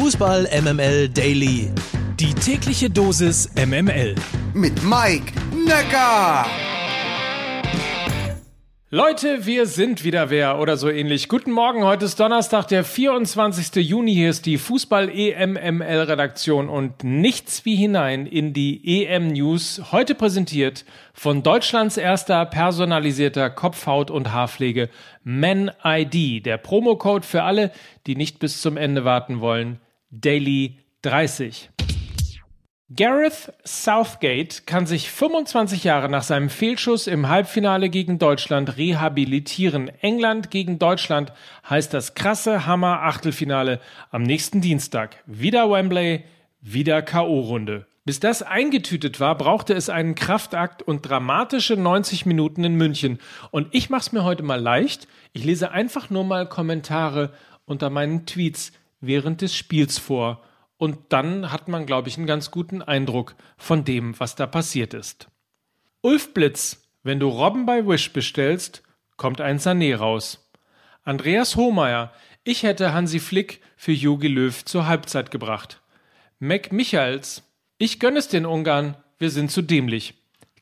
Fußball 0.00 0.48
MML 0.62 1.08
Daily. 1.08 1.72
Die 2.20 2.32
tägliche 2.32 2.88
Dosis 2.88 3.50
MML. 3.56 4.14
Mit 4.54 4.80
Mike 4.84 5.32
Necker. 5.66 6.46
Leute, 8.90 9.44
wir 9.44 9.66
sind 9.66 10.04
wieder 10.04 10.30
wer 10.30 10.60
oder 10.60 10.76
so 10.76 10.88
ähnlich. 10.88 11.28
Guten 11.28 11.50
Morgen, 11.50 11.82
heute 11.82 12.04
ist 12.04 12.20
Donnerstag, 12.20 12.68
der 12.68 12.84
24. 12.84 13.84
Juni. 13.84 14.14
Hier 14.14 14.30
ist 14.30 14.46
die 14.46 14.56
Fußball-EMML-Redaktion 14.56 16.68
und 16.68 17.02
nichts 17.02 17.64
wie 17.64 17.74
hinein 17.74 18.26
in 18.26 18.52
die 18.52 19.04
EM-News. 19.04 19.90
Heute 19.90 20.14
präsentiert 20.14 20.84
von 21.12 21.42
Deutschlands 21.42 21.96
erster 21.96 22.46
personalisierter 22.46 23.50
Kopfhaut- 23.50 24.12
und 24.12 24.32
Haarpflege 24.32 24.90
Men 25.24 25.72
ID. 25.84 26.46
Der 26.46 26.56
Promocode 26.56 27.26
für 27.26 27.42
alle, 27.42 27.72
die 28.06 28.14
nicht 28.14 28.38
bis 28.38 28.62
zum 28.62 28.76
Ende 28.76 29.04
warten 29.04 29.40
wollen. 29.40 29.80
Daily 30.10 30.78
30. 31.02 31.70
Gareth 32.90 33.52
Southgate 33.64 34.66
kann 34.66 34.86
sich 34.86 35.10
25 35.10 35.84
Jahre 35.84 36.08
nach 36.08 36.22
seinem 36.22 36.48
Fehlschuss 36.48 37.06
im 37.06 37.28
Halbfinale 37.28 37.90
gegen 37.90 38.18
Deutschland 38.18 38.78
rehabilitieren. 38.78 39.90
England 40.00 40.50
gegen 40.50 40.78
Deutschland 40.78 41.34
heißt 41.68 41.92
das 41.92 42.14
krasse 42.14 42.64
Hammer 42.64 43.02
Achtelfinale 43.02 43.80
am 44.10 44.22
nächsten 44.22 44.62
Dienstag. 44.62 45.22
Wieder 45.26 45.70
Wembley, 45.70 46.24
wieder 46.62 47.02
KO-Runde. 47.02 47.86
Bis 48.06 48.20
das 48.20 48.42
eingetütet 48.42 49.20
war, 49.20 49.36
brauchte 49.36 49.74
es 49.74 49.90
einen 49.90 50.14
Kraftakt 50.14 50.80
und 50.80 51.02
dramatische 51.02 51.76
90 51.76 52.24
Minuten 52.24 52.64
in 52.64 52.76
München. 52.76 53.18
Und 53.50 53.68
ich 53.72 53.90
mach's 53.90 54.12
mir 54.12 54.24
heute 54.24 54.42
mal 54.42 54.58
leicht. 54.58 55.06
Ich 55.34 55.44
lese 55.44 55.72
einfach 55.72 56.08
nur 56.08 56.24
mal 56.24 56.48
Kommentare 56.48 57.34
unter 57.66 57.90
meinen 57.90 58.24
Tweets 58.24 58.72
während 59.00 59.40
des 59.40 59.54
Spiels 59.54 59.98
vor 59.98 60.42
und 60.76 60.98
dann 61.10 61.50
hat 61.50 61.68
man, 61.68 61.86
glaube 61.86 62.08
ich, 62.08 62.16
einen 62.16 62.26
ganz 62.26 62.50
guten 62.50 62.82
Eindruck 62.82 63.34
von 63.56 63.84
dem, 63.84 64.18
was 64.18 64.36
da 64.36 64.46
passiert 64.46 64.94
ist. 64.94 65.28
Ulf 66.00 66.32
Blitz, 66.32 66.88
wenn 67.02 67.20
du 67.20 67.28
Robben 67.28 67.66
bei 67.66 67.86
Wish 67.86 68.12
bestellst, 68.12 68.82
kommt 69.16 69.40
ein 69.40 69.58
Sané 69.58 69.96
raus. 69.96 70.48
Andreas 71.02 71.56
Hohmeier, 71.56 72.12
ich 72.44 72.62
hätte 72.62 72.92
Hansi 72.92 73.18
Flick 73.18 73.60
für 73.76 73.92
Jogi 73.92 74.28
Löw 74.28 74.64
zur 74.64 74.86
Halbzeit 74.86 75.30
gebracht. 75.30 75.80
Mac 76.38 76.72
Michaels, 76.72 77.42
ich 77.78 77.98
gönne 77.98 78.20
es 78.20 78.28
den 78.28 78.46
Ungarn, 78.46 78.96
wir 79.18 79.30
sind 79.30 79.50
zu 79.50 79.62
dämlich. 79.62 80.14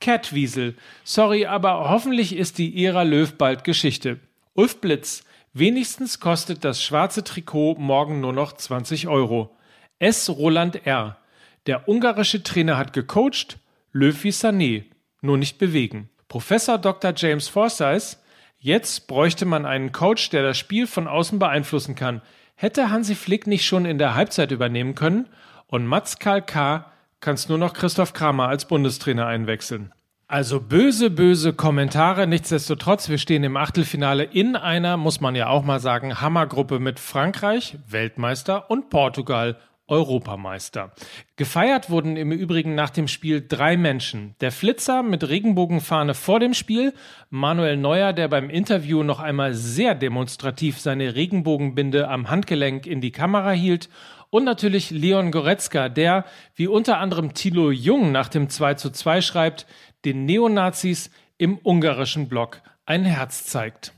Cat 0.00 0.34
Wiesel, 0.34 0.76
sorry, 1.04 1.46
aber 1.46 1.88
hoffentlich 1.88 2.36
ist 2.36 2.58
die 2.58 2.84
Ära 2.84 3.02
Löw 3.02 3.32
bald 3.32 3.64
Geschichte. 3.64 4.18
Ulf 4.54 4.80
Blitz, 4.80 5.24
wenigstens 5.52 6.20
kostet 6.20 6.64
das 6.64 6.82
schwarze 6.82 7.24
Trikot 7.24 7.76
morgen 7.78 8.20
nur 8.20 8.32
noch 8.32 8.52
20 8.52 9.08
Euro. 9.08 9.56
S. 9.98 10.28
Roland 10.28 10.86
R. 10.86 11.18
Der 11.66 11.88
ungarische 11.88 12.42
Trainer 12.42 12.76
hat 12.76 12.92
gecoacht, 12.92 13.58
Löw 13.92 14.24
wie 14.24 14.30
Sané, 14.30 14.84
nur 15.20 15.38
nicht 15.38 15.58
bewegen. 15.58 16.08
Professor 16.28 16.78
Dr. 16.78 17.12
James 17.14 17.48
Forsyth, 17.48 18.18
jetzt 18.58 19.06
bräuchte 19.06 19.44
man 19.44 19.66
einen 19.66 19.92
Coach, 19.92 20.30
der 20.30 20.42
das 20.42 20.58
Spiel 20.58 20.86
von 20.86 21.06
außen 21.06 21.38
beeinflussen 21.38 21.94
kann. 21.94 22.22
Hätte 22.54 22.90
Hansi 22.90 23.14
Flick 23.14 23.46
nicht 23.46 23.66
schon 23.66 23.84
in 23.84 23.98
der 23.98 24.14
Halbzeit 24.14 24.50
übernehmen 24.50 24.94
können? 24.94 25.28
Und 25.66 25.86
Mats 25.86 26.18
Karl 26.18 26.42
K. 26.42 26.90
kann 27.20 27.38
nur 27.48 27.58
noch 27.58 27.74
Christoph 27.74 28.12
Kramer 28.12 28.48
als 28.48 28.66
Bundestrainer 28.66 29.26
einwechseln. 29.26 29.92
Also 30.32 30.60
böse, 30.60 31.10
böse 31.10 31.52
Kommentare. 31.52 32.26
Nichtsdestotrotz, 32.26 33.10
wir 33.10 33.18
stehen 33.18 33.44
im 33.44 33.58
Achtelfinale 33.58 34.24
in 34.24 34.56
einer, 34.56 34.96
muss 34.96 35.20
man 35.20 35.34
ja 35.34 35.48
auch 35.48 35.62
mal 35.62 35.78
sagen, 35.78 36.22
Hammergruppe 36.22 36.78
mit 36.78 36.98
Frankreich, 36.98 37.76
Weltmeister, 37.86 38.70
und 38.70 38.88
Portugal, 38.88 39.58
Europameister. 39.88 40.92
Gefeiert 41.36 41.90
wurden 41.90 42.16
im 42.16 42.32
Übrigen 42.32 42.74
nach 42.74 42.88
dem 42.88 43.08
Spiel 43.08 43.44
drei 43.46 43.76
Menschen. 43.76 44.34
Der 44.40 44.52
Flitzer 44.52 45.02
mit 45.02 45.28
Regenbogenfahne 45.28 46.14
vor 46.14 46.40
dem 46.40 46.54
Spiel, 46.54 46.94
Manuel 47.28 47.76
Neuer, 47.76 48.14
der 48.14 48.28
beim 48.28 48.48
Interview 48.48 49.02
noch 49.02 49.20
einmal 49.20 49.52
sehr 49.52 49.94
demonstrativ 49.94 50.80
seine 50.80 51.14
Regenbogenbinde 51.14 52.08
am 52.08 52.30
Handgelenk 52.30 52.86
in 52.86 53.02
die 53.02 53.12
Kamera 53.12 53.50
hielt 53.50 53.90
und 54.30 54.44
natürlich 54.44 54.90
Leon 54.90 55.30
Goretzka, 55.30 55.90
der, 55.90 56.24
wie 56.54 56.66
unter 56.66 56.96
anderem 56.96 57.34
Thilo 57.34 57.70
Jung 57.70 58.12
nach 58.12 58.28
dem 58.28 58.48
2 58.48 58.74
zu 58.74 58.88
2 58.88 59.20
schreibt, 59.20 59.66
den 60.04 60.24
Neonazis 60.24 61.10
im 61.38 61.58
ungarischen 61.62 62.28
Block 62.28 62.62
ein 62.86 63.04
Herz 63.04 63.46
zeigt. 63.46 63.92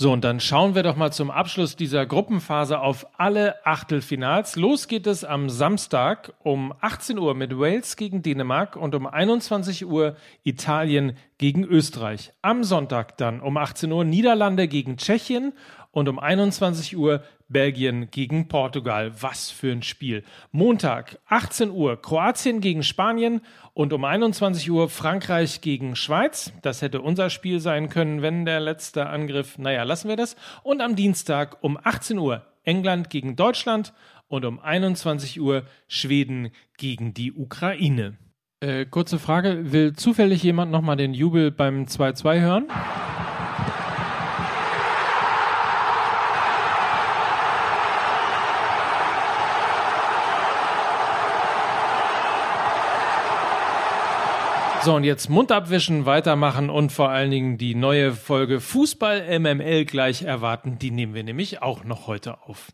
So, 0.00 0.12
und 0.12 0.22
dann 0.22 0.38
schauen 0.38 0.76
wir 0.76 0.84
doch 0.84 0.94
mal 0.94 1.12
zum 1.12 1.28
Abschluss 1.28 1.74
dieser 1.74 2.06
Gruppenphase 2.06 2.78
auf 2.78 3.04
alle 3.18 3.66
Achtelfinals. 3.66 4.54
Los 4.54 4.86
geht 4.86 5.08
es 5.08 5.24
am 5.24 5.50
Samstag 5.50 6.34
um 6.44 6.72
18 6.80 7.18
Uhr 7.18 7.34
mit 7.34 7.58
Wales 7.58 7.96
gegen 7.96 8.22
Dänemark 8.22 8.76
und 8.76 8.94
um 8.94 9.08
21 9.08 9.86
Uhr 9.86 10.14
Italien 10.44 11.16
gegen 11.36 11.64
Österreich. 11.64 12.32
Am 12.42 12.62
Sonntag 12.62 13.16
dann 13.16 13.40
um 13.40 13.56
18 13.56 13.90
Uhr 13.90 14.04
Niederlande 14.04 14.68
gegen 14.68 14.98
Tschechien 14.98 15.52
und 15.90 16.08
um 16.08 16.20
21 16.20 16.96
Uhr 16.96 17.24
Belgien 17.48 18.10
gegen 18.10 18.48
Portugal. 18.48 19.12
Was 19.20 19.50
für 19.50 19.72
ein 19.72 19.82
Spiel. 19.82 20.22
Montag, 20.52 21.18
18 21.26 21.70
Uhr, 21.70 22.00
Kroatien 22.00 22.60
gegen 22.60 22.82
Spanien 22.82 23.40
und 23.74 23.92
um 23.92 24.04
21 24.04 24.70
Uhr 24.70 24.88
Frankreich 24.88 25.60
gegen 25.60 25.96
Schweiz. 25.96 26.52
Das 26.62 26.82
hätte 26.82 27.00
unser 27.00 27.30
Spiel 27.30 27.60
sein 27.60 27.88
können, 27.88 28.22
wenn 28.22 28.44
der 28.44 28.60
letzte 28.60 29.08
Angriff, 29.08 29.58
naja, 29.58 29.82
lassen 29.82 30.08
wir 30.08 30.16
das. 30.16 30.36
Und 30.62 30.80
am 30.80 30.96
Dienstag 30.96 31.62
um 31.62 31.78
18 31.82 32.18
Uhr 32.18 32.44
England 32.64 33.10
gegen 33.10 33.34
Deutschland 33.34 33.94
und 34.28 34.44
um 34.44 34.60
21 34.60 35.40
Uhr 35.40 35.64
Schweden 35.86 36.50
gegen 36.76 37.14
die 37.14 37.32
Ukraine. 37.32 38.18
Äh, 38.60 38.86
kurze 38.86 39.18
Frage, 39.18 39.72
will 39.72 39.94
zufällig 39.94 40.42
jemand 40.42 40.72
nochmal 40.72 40.96
den 40.96 41.14
Jubel 41.14 41.50
beim 41.50 41.84
2-2 41.84 42.40
hören? 42.40 42.66
So, 54.82 54.94
und 54.94 55.02
jetzt 55.02 55.28
Mund 55.28 55.50
abwischen, 55.50 56.06
weitermachen 56.06 56.70
und 56.70 56.92
vor 56.92 57.10
allen 57.10 57.32
Dingen 57.32 57.58
die 57.58 57.74
neue 57.74 58.12
Folge 58.12 58.60
Fußball 58.60 59.38
MML 59.40 59.84
gleich 59.84 60.22
erwarten. 60.22 60.78
Die 60.78 60.92
nehmen 60.92 61.14
wir 61.14 61.24
nämlich 61.24 61.62
auch 61.62 61.82
noch 61.82 62.06
heute 62.06 62.42
auf. 62.42 62.68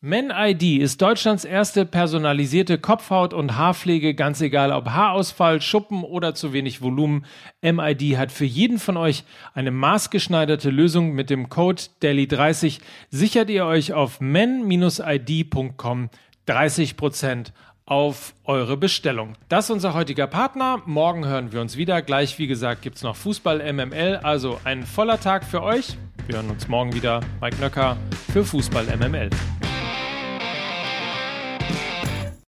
Men 0.00 0.32
ID 0.34 0.80
ist 0.80 1.02
Deutschlands 1.02 1.44
erste 1.44 1.84
personalisierte 1.84 2.78
Kopfhaut- 2.78 3.34
und 3.34 3.56
Haarpflege, 3.56 4.14
ganz 4.14 4.40
egal 4.40 4.72
ob 4.72 4.88
Haarausfall, 4.88 5.60
Schuppen 5.60 6.02
oder 6.02 6.34
zu 6.34 6.54
wenig 6.54 6.80
Volumen. 6.80 7.26
MID 7.60 8.16
hat 8.16 8.32
für 8.32 8.46
jeden 8.46 8.78
von 8.78 8.96
euch 8.96 9.24
eine 9.52 9.70
maßgeschneiderte 9.70 10.70
Lösung 10.70 11.12
mit 11.12 11.28
dem 11.28 11.50
Code 11.50 11.82
DELI30. 12.02 12.80
Sichert 13.10 13.50
ihr 13.50 13.66
euch 13.66 13.92
auf 13.92 14.18
men-id.com 14.20 16.08
30 16.46 16.96
Prozent 16.96 17.52
auf 17.90 18.34
eure 18.44 18.76
Bestellung. 18.76 19.34
Das 19.48 19.64
ist 19.64 19.70
unser 19.70 19.94
heutiger 19.94 20.28
Partner. 20.28 20.80
Morgen 20.86 21.26
hören 21.26 21.50
wir 21.52 21.60
uns 21.60 21.76
wieder. 21.76 22.02
Gleich, 22.02 22.38
wie 22.38 22.46
gesagt, 22.46 22.82
gibt 22.82 22.96
es 22.96 23.02
noch 23.02 23.16
Fußball 23.16 23.72
MML. 23.72 24.20
Also 24.22 24.60
ein 24.62 24.86
voller 24.86 25.18
Tag 25.18 25.44
für 25.44 25.62
euch. 25.62 25.98
Wir 26.26 26.36
hören 26.36 26.50
uns 26.50 26.68
morgen 26.68 26.94
wieder. 26.94 27.20
Mike 27.40 27.60
Nöcker 27.60 27.96
für 28.32 28.44
Fußball 28.44 28.86
MML. 28.96 29.30